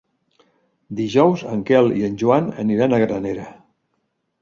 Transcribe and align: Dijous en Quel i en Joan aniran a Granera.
Dijous 0.99 1.45
en 1.51 1.63
Quel 1.69 1.91
i 2.01 2.03
en 2.09 2.19
Joan 2.25 2.51
aniran 2.67 2.97
a 3.01 3.05
Granera. 3.07 3.51